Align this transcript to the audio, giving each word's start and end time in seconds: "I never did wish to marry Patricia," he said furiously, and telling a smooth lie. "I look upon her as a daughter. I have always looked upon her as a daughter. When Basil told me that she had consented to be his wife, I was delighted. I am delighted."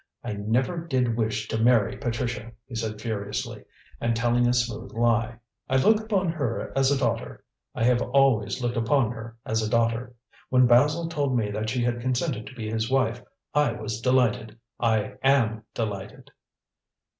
"I 0.23 0.33
never 0.33 0.77
did 0.79 1.15
wish 1.15 1.47
to 1.49 1.61
marry 1.61 1.95
Patricia," 1.95 2.53
he 2.65 2.73
said 2.73 2.99
furiously, 2.99 3.65
and 3.99 4.15
telling 4.15 4.47
a 4.47 4.53
smooth 4.53 4.93
lie. 4.93 5.37
"I 5.69 5.75
look 5.75 5.99
upon 5.99 6.29
her 6.31 6.73
as 6.75 6.89
a 6.89 6.97
daughter. 6.97 7.43
I 7.75 7.83
have 7.83 8.01
always 8.01 8.63
looked 8.63 8.77
upon 8.77 9.11
her 9.11 9.37
as 9.45 9.61
a 9.61 9.69
daughter. 9.69 10.15
When 10.49 10.65
Basil 10.65 11.07
told 11.07 11.37
me 11.37 11.51
that 11.51 11.69
she 11.69 11.83
had 11.83 12.01
consented 12.01 12.47
to 12.47 12.55
be 12.55 12.67
his 12.67 12.89
wife, 12.89 13.21
I 13.53 13.73
was 13.73 14.01
delighted. 14.01 14.57
I 14.79 15.17
am 15.21 15.65
delighted." 15.75 16.31